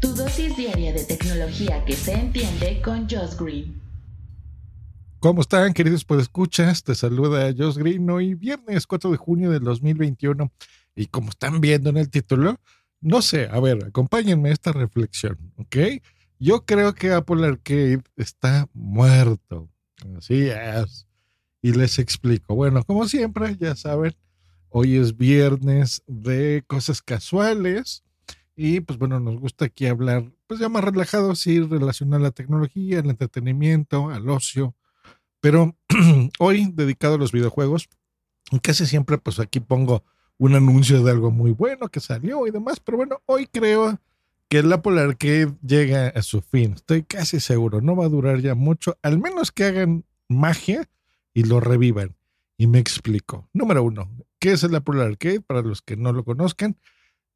[0.00, 3.82] Tu dosis diaria de tecnología que se entiende con Josh Green.
[5.18, 6.84] ¿Cómo están, queridos escuchas?
[6.84, 10.52] Te saluda Josh Green hoy viernes 4 de junio del 2021.
[10.94, 12.60] Y como están viendo en el título,
[13.00, 15.76] no sé, a ver, acompáñenme a esta reflexión, ¿ok?
[16.38, 19.68] Yo creo que Apple Arcade está muerto.
[20.16, 21.08] Así es.
[21.60, 22.54] Y les explico.
[22.54, 24.14] Bueno, como siempre, ya saben,
[24.68, 28.04] hoy es viernes de cosas casuales
[28.60, 32.30] y pues bueno, nos gusta aquí hablar, pues ya más relajado, sí, relacionado a la
[32.32, 34.74] tecnología, al entretenimiento, al ocio.
[35.38, 35.76] Pero
[36.40, 37.88] hoy, dedicado a los videojuegos,
[38.60, 40.02] casi siempre pues aquí pongo
[40.38, 42.80] un anuncio de algo muy bueno que salió y demás.
[42.80, 44.00] Pero bueno, hoy creo
[44.48, 46.72] que el Apple Arcade llega a su fin.
[46.72, 50.90] Estoy casi seguro, no va a durar ya mucho, al menos que hagan magia
[51.32, 52.16] y lo revivan.
[52.56, 53.48] Y me explico.
[53.52, 55.42] Número uno, ¿qué es el Apple Arcade?
[55.42, 56.76] Para los que no lo conozcan,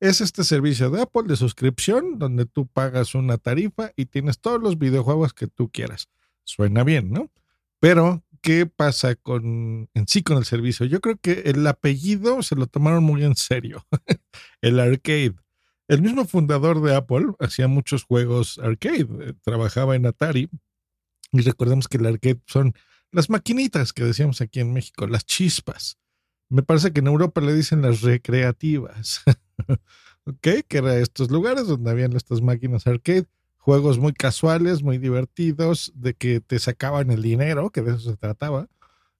[0.02, 4.60] es este servicio de Apple de suscripción donde tú pagas una tarifa y tienes todos
[4.60, 6.08] los videojuegos que tú quieras.
[6.42, 7.30] Suena bien, ¿no?
[7.78, 10.86] Pero, ¿qué pasa con en sí con el servicio?
[10.86, 13.86] Yo creo que el apellido se lo tomaron muy en serio.
[14.60, 15.36] el arcade.
[15.86, 20.50] El mismo fundador de Apple hacía muchos juegos arcade, eh, trabajaba en Atari
[21.30, 22.74] y recordemos que el arcade son
[23.12, 25.96] las maquinitas que decíamos aquí en México, las chispas.
[26.48, 29.22] Me parece que en Europa le dicen las recreativas.
[30.24, 30.48] ¿Ok?
[30.68, 33.26] Que eran estos lugares donde habían estas máquinas arcade,
[33.58, 38.16] juegos muy casuales, muy divertidos, de que te sacaban el dinero, que de eso se
[38.16, 38.68] trataba,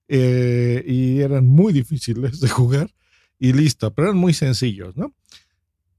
[0.07, 2.93] eh, y eran muy difíciles de jugar,
[3.39, 5.13] y listo, pero eran muy sencillos, ¿no?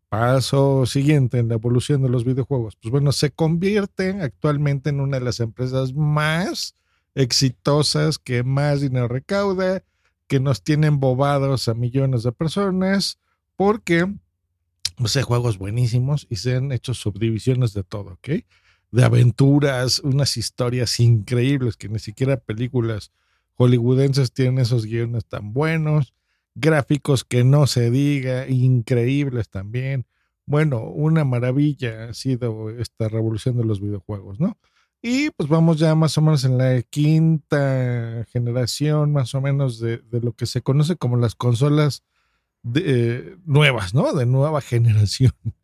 [0.08, 2.76] Paso siguiente en la evolución de los videojuegos.
[2.76, 6.76] Pues bueno, se convierten actualmente en una de las empresas más
[7.14, 9.82] exitosas, que más dinero recauda,
[10.26, 13.18] que nos tienen bobados a millones de personas,
[13.56, 14.06] porque
[14.96, 18.28] pues, hay juegos buenísimos y se han hecho subdivisiones de todo, ¿ok?
[18.90, 23.12] De aventuras, unas historias increíbles que ni siquiera películas
[23.56, 26.14] hollywoodenses tienen esos guiones tan buenos,
[26.54, 30.06] gráficos que no se diga, increíbles también.
[30.46, 34.58] Bueno, una maravilla ha sido esta revolución de los videojuegos, ¿no?
[35.06, 40.00] Y pues vamos ya más o menos en la quinta generación, más o menos, de,
[40.10, 42.04] lo que se conoce como las consolas
[42.64, 44.12] de, nuevas, ¿no?
[44.12, 45.32] De nueva generación.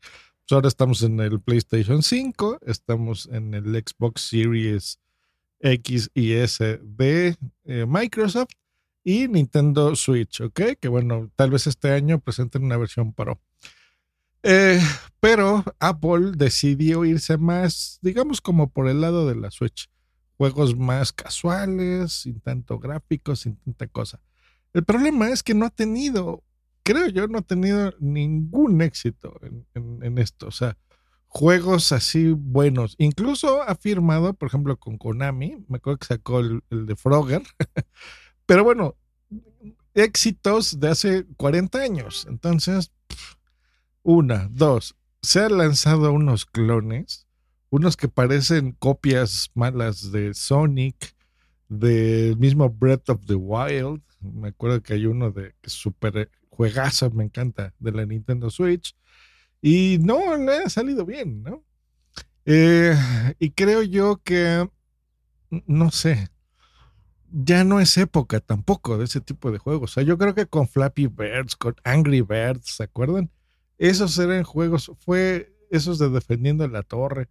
[0.51, 4.99] Pues ahora estamos en el PlayStation 5, estamos en el Xbox Series
[5.61, 8.51] X y S de eh, Microsoft
[9.05, 10.61] y Nintendo Switch, ¿ok?
[10.81, 13.41] Que bueno, tal vez este año presenten una versión Pro.
[14.43, 14.81] Eh,
[15.21, 19.89] pero Apple decidió irse más, digamos, como por el lado de la Switch.
[20.37, 24.21] Juegos más casuales, sin tanto gráficos, sin tanta cosa.
[24.73, 26.43] El problema es que no ha tenido,
[26.91, 29.39] creo yo, no ha tenido ningún éxito
[29.75, 30.49] en, esto.
[30.49, 30.77] O sea,
[31.29, 32.97] juegos así buenos.
[32.99, 37.43] Incluso ha firmado, por ejemplo, con Konami, me acuerdo que sacó el, de Frogger.
[38.47, 38.97] Pero bueno,
[39.95, 42.27] éxitos de hace 40 años.
[42.29, 42.91] Entonces,
[44.03, 47.29] una, dos, se han lanzado unos clones,
[47.69, 51.15] unos que parecen copias malas de Sonic,
[51.69, 54.03] del mismo Breath of the Wild.
[54.21, 56.29] Me acuerdo que hay uno de super
[56.61, 58.95] juegazo, me encanta, de la Nintendo Switch.
[59.63, 61.65] Y no le ha salido bien, ¿no?
[62.45, 62.95] Eh,
[63.39, 64.69] y creo yo que,
[65.67, 66.29] no sé,
[67.31, 69.93] ya no es época tampoco de ese tipo de juegos.
[69.93, 73.31] O sea, yo creo que con Flappy Birds, con Angry Birds, ¿se acuerdan?
[73.79, 77.31] Esos eran juegos, fue esos de Defendiendo la Torre.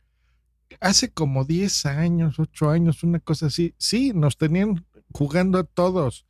[0.80, 3.76] Hace como 10 años, 8 años, una cosa así.
[3.78, 6.26] Sí, nos tenían jugando a todos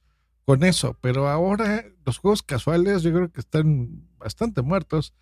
[0.49, 5.13] con eso, pero ahora los juegos casuales yo creo que están bastante muertos.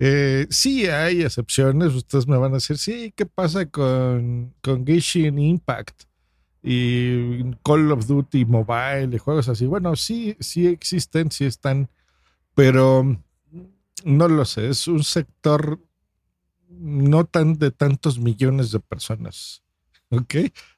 [0.00, 5.38] Eh, sí hay excepciones, ustedes me van a decir, sí, ¿qué pasa con, con Genshin
[5.38, 6.02] Impact
[6.60, 9.64] y Call of Duty Mobile y juegos así?
[9.66, 11.88] Bueno, sí, sí existen, sí están,
[12.56, 13.16] pero
[14.04, 15.78] no lo sé, es un sector
[16.68, 19.62] no tan de tantos millones de personas,
[20.10, 20.34] ¿ok?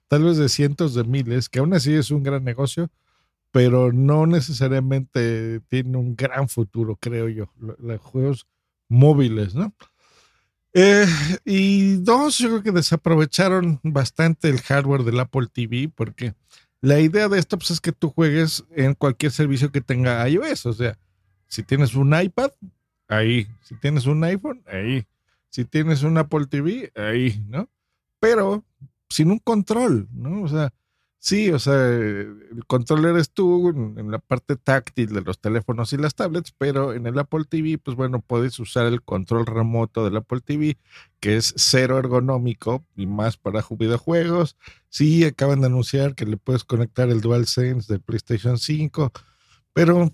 [0.07, 2.91] Tal vez de cientos de miles, que aún así es un gran negocio,
[3.57, 8.47] pero no necesariamente tiene un gran futuro, creo yo, los juegos
[8.87, 9.75] móviles, ¿no?
[10.75, 11.07] Eh,
[11.43, 16.35] y dos, yo creo que desaprovecharon bastante el hardware del Apple TV, porque
[16.83, 20.67] la idea de esto pues, es que tú juegues en cualquier servicio que tenga iOS,
[20.67, 20.99] o sea,
[21.47, 22.51] si tienes un iPad,
[23.09, 23.47] ahí.
[23.63, 25.07] Si tienes un iPhone, ahí.
[25.49, 27.71] Si tienes un Apple TV, ahí, ¿no?
[28.21, 28.67] Pero
[29.09, 30.43] sin un control, ¿no?
[30.43, 30.75] O sea,
[31.27, 35.97] Sí, o sea, el control eres tú en, la parte táctil de los teléfonos y
[35.97, 40.19] las tablets, pero en el Apple TV, pues bueno, puedes usar el control remoto del
[40.19, 40.79] Apple TV,
[41.19, 44.57] que es cero ergonómico y más para videojuegos.
[44.89, 49.11] Sí, acaban de anunciar que le puedes conectar el DualSense del PlayStation 5,
[49.73, 50.13] pero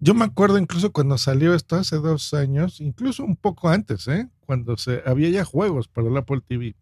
[0.00, 4.30] yo me acuerdo incluso cuando salió esto hace dos años, incluso un poco antes, ¿eh?
[4.46, 6.76] cuando se, había ya juegos para el Apple TV,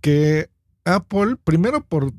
[0.00, 0.50] que
[0.84, 2.12] Apple, primero por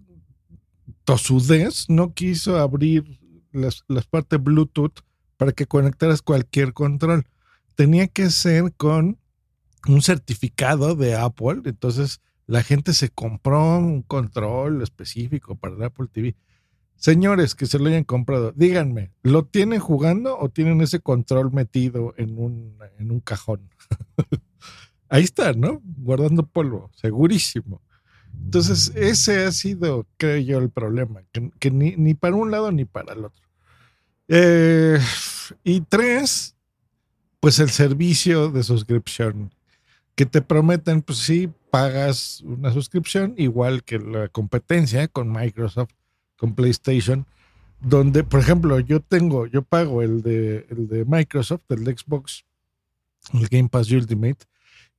[1.06, 3.20] tosudez no quiso abrir
[3.52, 5.00] las, partes Bluetooth
[5.38, 7.26] para que conectaras cualquier control.
[7.76, 9.18] Tenía que ser con
[9.88, 11.62] un certificado de Apple.
[11.66, 16.36] Entonces la gente se compró un control específico para Apple TV.
[16.98, 22.14] Señores que se lo hayan comprado, díganme, ¿lo tienen jugando o tienen ese control metido
[22.18, 23.70] en un, en un cajón?
[25.10, 25.82] Ahí está, ¿no?
[25.84, 27.82] Guardando polvo, segurísimo.
[28.46, 31.24] Entonces, ese ha sido, creo yo, el problema,
[31.60, 33.44] que, ni, para un lado ni para el otro.
[34.28, 35.00] Eh,
[35.64, 36.56] y tres,
[37.40, 39.52] pues el servicio de suscripción,
[40.14, 45.90] que te prometen, pues sí, pagas una suscripción, igual que la competencia con Microsoft,
[46.38, 47.26] con PlayStation,
[47.82, 52.46] donde, por ejemplo, yo tengo, yo pago el de, el de Microsoft, el de Xbox,
[53.34, 54.46] el Game Pass Ultimate,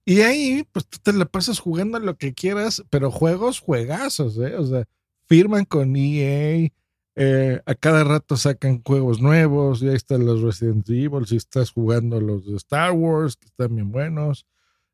[0.06, 4.54] y ahí, pues tú te la pasas jugando lo que quieras, pero juegos, juegazos, ¿eh?
[4.56, 4.84] O sea,
[5.26, 6.70] firman con EA,
[7.16, 11.72] eh, a cada rato sacan juegos nuevos, y ahí están los Resident Evil, si estás
[11.72, 14.46] jugando los de Star Wars, que están bien buenos,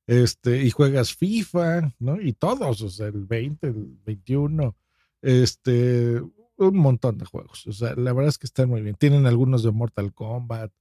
[0.06, 2.20] este, y juegas FIFA, ¿no?
[2.20, 4.74] Y todos, o sea, el 20, el 21,
[5.20, 6.22] este,
[6.56, 7.66] un montón de juegos.
[7.66, 8.94] O sea, la verdad es que están muy bien.
[8.96, 10.72] Tienen algunos de Mortal Kombat,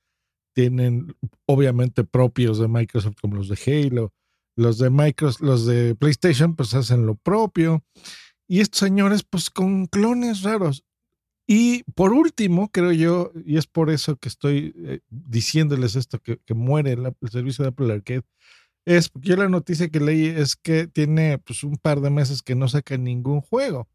[0.53, 4.13] tienen obviamente propios de Microsoft como los de Halo.
[4.55, 7.83] Los de Microsoft, los de PlayStation, pues hacen lo propio.
[8.47, 10.83] Y estos señores, pues con clones raros.
[11.47, 16.39] Y por último, creo yo, y es por eso que estoy eh, diciéndoles esto, que,
[16.53, 18.23] muere el, servicio de Apple Arcade,
[18.85, 22.41] es porque yo la noticia que leí es que tiene pues un par de meses
[22.41, 23.89] que no saca ningún juego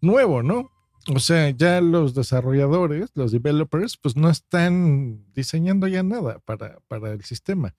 [0.00, 0.70] nuevo, ¿no?
[1.14, 7.12] O sea, ya los desarrolladores, los developers, pues no están diseñando ya nada para, para
[7.12, 7.74] el sistema.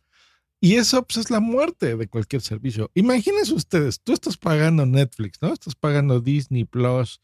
[0.63, 2.91] Y eso pues, es la muerte de cualquier servicio.
[2.93, 5.51] Imagínense ustedes, tú estás pagando Netflix, ¿no?
[5.51, 7.19] Estás pagando Disney Plus,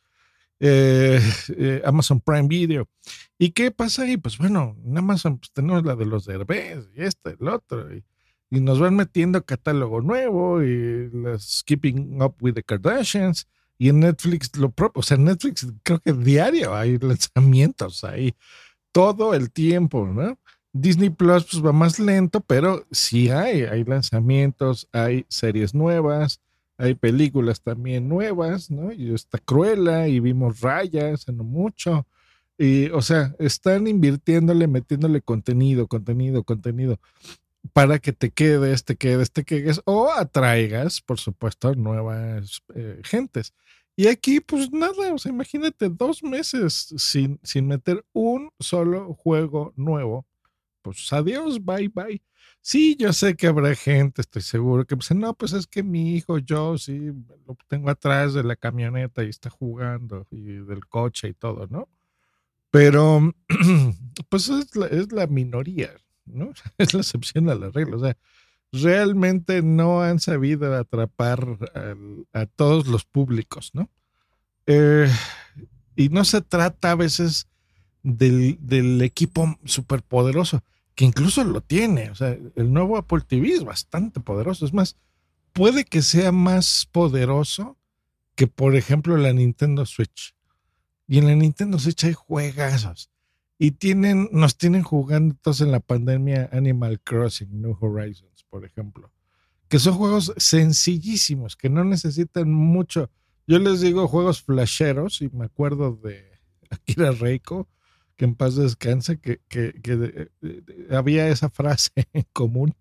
[0.60, 1.22] eh,
[1.56, 2.89] eh, Amazon Prime Video.
[3.38, 4.18] ¿Y qué pasa ahí?
[4.18, 7.95] Pues bueno, en Amazon pues, tenemos la de los Derbez y este, el otro.
[7.95, 8.04] Y,
[8.50, 13.48] nos van metiendo catálogo nuevo y las Keeping Up with the Kardashians.
[13.78, 18.33] Y en Netflix lo propio, o sea, Netflix creo que diario hay lanzamientos ahí,
[18.92, 20.40] todo el tiempo, ¿no?
[20.74, 26.42] Disney Plus pues, va más lento, pero sí hay, hay lanzamientos, hay series nuevas,
[26.78, 28.92] hay películas también nuevas, ¿no?
[28.92, 32.06] Y está Cruella y vimos Rayas, no mucho.
[32.58, 37.00] Y, o sea, están invirtiéndole, metiéndole contenido, contenido, contenido,
[37.74, 43.54] para que te quedes, te quedes, te quedes, o atraigas, por supuesto, nuevas eh, gentes.
[43.96, 49.74] Y aquí, pues nada, o sea, imagínate dos meses sin, sin meter un solo juego
[49.75, 50.25] nuevo
[50.92, 52.22] pues adiós, bye, bye.
[52.62, 56.16] Sí, yo sé que habrá gente, estoy seguro, que pues no, pues es que mi
[56.16, 57.13] hijo, yo sí,
[57.48, 61.88] lo tengo atrás de la camioneta y está jugando y del coche y todo, ¿no?
[62.69, 63.34] Pero,
[64.30, 65.92] pues es la, es la minoría,
[66.25, 66.51] ¿no?
[66.78, 67.95] Es la excepción a la regla.
[67.95, 68.18] O sea,
[68.72, 71.45] realmente no han sabido atrapar
[72.33, 73.90] a todos los públicos, ¿no?
[74.66, 75.09] Eh,
[75.95, 77.47] y no se trata a veces
[78.04, 80.64] del, del equipo superpoderoso
[80.97, 82.09] que incluso lo tiene.
[82.09, 84.66] O sea, el nuevo Apple TV es bastante poderoso.
[84.66, 84.97] Es más,
[85.54, 87.77] puede que sea más poderoso
[88.33, 90.35] que, por ejemplo, la Nintendo Switch.
[91.07, 93.11] Y en la Nintendo Switch hay juegazos.
[93.59, 99.11] Y tienen, nos tienen jugando todos en la pandemia Animal Crossing, New Horizons, por ejemplo.
[99.68, 103.11] Que son juegos sencillísimos, que no necesitan mucho.
[103.45, 106.25] Yo les digo juegos flasheros, y me acuerdo de
[106.71, 107.68] Akira Reiko,
[108.18, 110.30] que en paz descanse, que, que, que
[110.90, 112.76] había esa frase en común,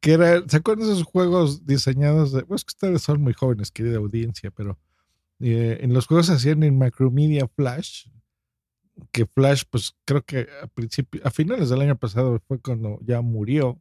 [0.00, 3.70] que era, ¿se acuerdan de esos juegos diseñados de, pues que ustedes son muy jóvenes,
[3.70, 4.78] querida audiencia, pero
[5.40, 8.06] eh, en los juegos se hacían en Macromedia Flash,
[9.12, 13.20] que Flash, pues creo que a principio, a finales del año pasado fue cuando ya
[13.20, 13.80] murió,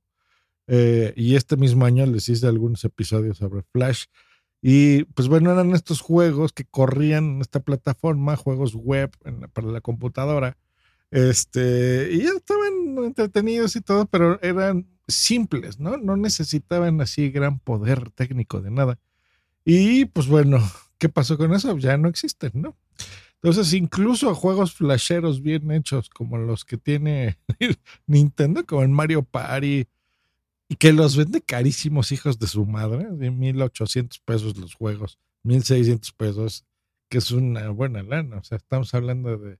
[0.67, 4.05] eh, y este mismo año les hice algunos episodios sobre Flash.
[4.61, 9.11] Y pues bueno, eran estos juegos que corrían en esta plataforma, juegos web
[9.53, 10.57] para la computadora,
[11.11, 15.97] este, y estaban entretenidos y todo, pero eran simples, ¿no?
[15.97, 18.99] No necesitaban así gran poder técnico de nada.
[19.63, 20.59] Y pues bueno,
[20.97, 21.77] ¿qué pasó con eso?
[21.77, 22.75] Ya no existen, ¿no?
[23.41, 27.37] Entonces, incluso juegos flasheros bien hechos, como los que tiene
[28.07, 29.87] Nintendo, como el Mario Party,
[30.69, 36.11] y que los vende carísimos hijos de su madre, de 1800 pesos los juegos, 1600
[36.13, 36.65] pesos,
[37.09, 38.37] que es una buena lana.
[38.37, 39.59] O sea, estamos hablando de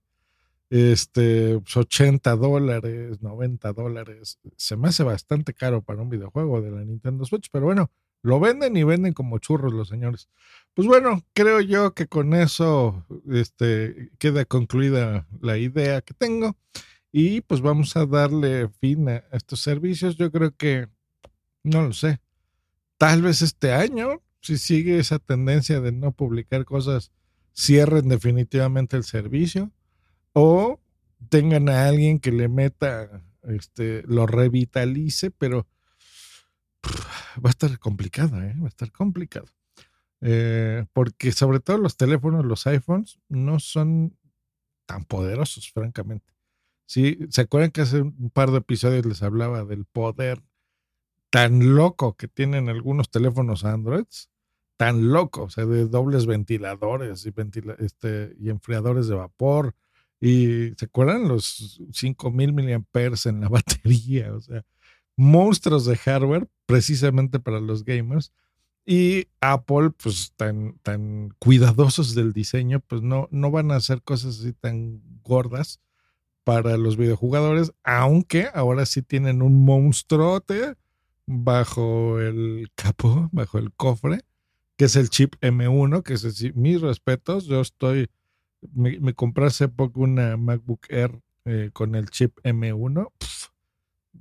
[0.70, 4.38] este, 80 pues, dólares, 90 dólares.
[4.56, 7.90] Se me hace bastante caro para un videojuego de la Nintendo Switch, pero bueno,
[8.22, 10.28] lo venden y venden como churros los señores.
[10.74, 16.56] Pues bueno, creo yo que con eso este, queda concluida la idea que tengo
[17.12, 20.16] y pues vamos a darle fin a estos servicios.
[20.16, 20.88] Yo creo que,
[21.62, 22.20] no lo sé,
[22.98, 27.12] tal vez este año, si sigue esa tendencia de no publicar cosas,
[27.54, 29.72] cierren definitivamente el servicio
[30.38, 30.80] o
[31.28, 35.66] tengan a alguien que le meta, este, lo revitalice, pero
[37.44, 38.54] va a estar complicado, ¿eh?
[38.60, 39.46] va a estar complicado.
[40.20, 44.16] Eh, porque sobre todo los teléfonos, los iPhones, no son
[44.86, 46.32] tan poderosos, francamente.
[46.86, 50.42] Sí, ¿se acuerdan que hace un par de episodios les hablaba del poder
[51.30, 54.30] tan loco que tienen algunos teléfonos Androids?
[54.76, 57.34] Tan loco, o sea, de dobles ventiladores y,
[57.80, 59.74] este, y enfriadores de vapor,
[60.20, 64.34] y ¿se acuerdan los 5000 miliamperes en la batería?
[64.34, 64.64] O sea,
[65.16, 68.32] monstruos de hardware precisamente para los gamers.
[68.86, 74.40] Y Apple, pues tan, tan cuidadosos del diseño, pues no, no van a hacer cosas
[74.40, 75.80] así tan gordas
[76.42, 80.76] para los videojugadores, aunque ahora sí tienen un monstruote
[81.26, 84.20] bajo el capó, bajo el cofre,
[84.78, 88.08] que es el chip M1, que es mis respetos, yo estoy
[88.72, 93.10] me, compré hace poco una MacBook Air eh, con el chip M1.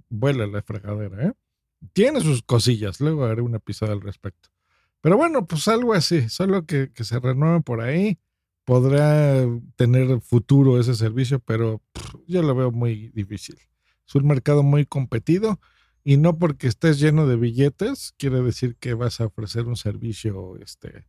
[0.10, 1.34] vuela la fregadera, ¿eh?
[1.94, 4.50] Tiene sus cosillas, luego haré un episodio al respecto.
[5.02, 8.20] Pero bueno, pues algo así, solo que, se renueve por ahí.
[8.66, 9.46] Podrá
[9.78, 11.82] tener futuro ese servicio, pero
[12.28, 13.58] yo lo veo muy difícil.
[14.06, 15.60] Es un mercado muy competido
[16.04, 20.58] y no porque estés lleno de billetes quiere decir que vas a ofrecer un servicio
[20.58, 21.06] este,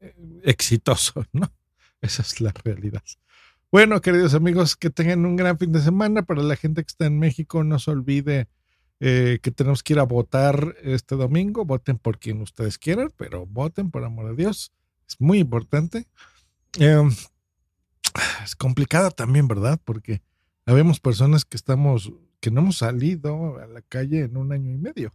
[0.00, 1.52] eh, exitoso, ¿no?
[2.00, 3.02] Esa es la realidad.
[3.72, 6.22] Bueno, queridos amigos, que tengan un gran fin de semana.
[6.22, 8.48] Para la gente que está en México, no se olvide
[8.98, 11.64] eh, que tenemos que ir a votar este domingo.
[11.64, 14.72] Voten por quien ustedes quieran, pero voten por amor de Dios.
[15.08, 16.06] Es muy importante.
[16.78, 17.10] Em,
[18.44, 19.80] es complicada también, ¿verdad?
[19.84, 20.22] Porque
[20.66, 24.78] habemos personas que estamos, que no hemos salido a la calle en un año y
[24.78, 25.12] medio,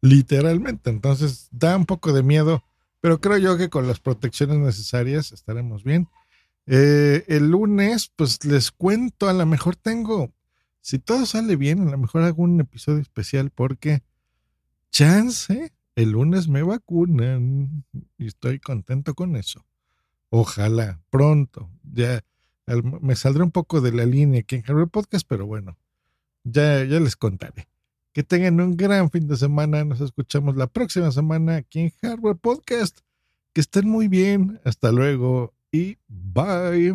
[0.00, 0.90] literalmente.
[0.90, 2.64] Entonces da un poco de miedo,
[3.00, 6.08] pero creo yo que con las protecciones necesarias estaremos bien.
[6.66, 10.32] Eh, el lunes, pues les cuento, a lo mejor tengo,
[10.80, 14.02] si todo sale bien, a lo mejor hago un episodio especial porque
[14.90, 17.84] chance, el lunes me vacunan
[18.18, 19.64] y estoy contento con eso.
[20.30, 21.70] Ojalá, pronto.
[21.92, 22.24] Ya
[23.00, 25.76] me saldré un poco de la línea aquí en Hardware Podcast, pero bueno,
[26.44, 27.68] ya, ya les contaré.
[28.12, 29.84] Que tengan un gran fin de semana.
[29.84, 33.00] Nos escuchamos la próxima semana aquí en Hardware Podcast.
[33.52, 34.60] Que estén muy bien.
[34.64, 36.92] Hasta luego y bye.